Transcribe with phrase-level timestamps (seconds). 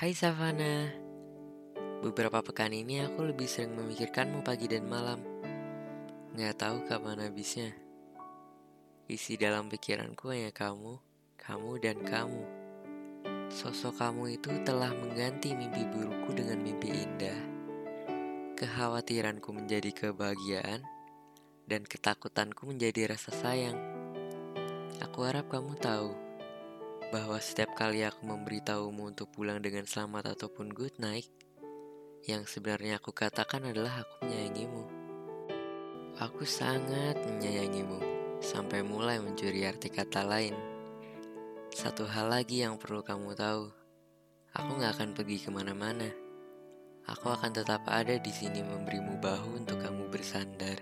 [0.00, 0.88] Hai Savana,
[2.00, 5.20] beberapa pekan ini aku lebih sering memikirkanmu pagi dan malam.
[6.32, 7.68] Nggak tahu kapan habisnya.
[9.12, 10.96] Isi dalam pikiranku hanya kamu,
[11.36, 12.42] kamu dan kamu.
[13.52, 17.40] Sosok kamu itu telah mengganti mimpi burukku dengan mimpi indah.
[18.56, 20.80] Kekhawatiranku menjadi kebahagiaan,
[21.68, 23.76] dan ketakutanku menjadi rasa sayang.
[25.04, 26.29] Aku harap kamu tahu
[27.10, 31.26] bahwa setiap kali aku memberitahumu untuk pulang dengan selamat ataupun good night,
[32.30, 34.84] yang sebenarnya aku katakan adalah aku menyayangimu.
[36.22, 37.98] Aku sangat menyayangimu,
[38.38, 40.54] sampai mulai mencuri arti kata lain.
[41.74, 43.74] Satu hal lagi yang perlu kamu tahu,
[44.54, 46.06] aku gak akan pergi ke mana-mana.
[47.10, 50.78] Aku akan tetap ada di sini memberimu bahu untuk kamu bersandar.